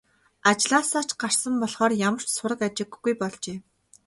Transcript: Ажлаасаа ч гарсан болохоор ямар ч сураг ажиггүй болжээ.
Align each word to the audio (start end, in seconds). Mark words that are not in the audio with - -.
Ажлаасаа 0.49 1.03
ч 1.07 1.09
гарсан 1.21 1.53
болохоор 1.61 1.93
ямар 2.07 2.23
ч 2.27 2.29
сураг 2.35 2.61
ажиггүй 2.67 3.13
болжээ. 3.21 3.57